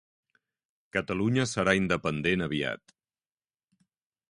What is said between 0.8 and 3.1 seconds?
Catalunya serà independent aviat.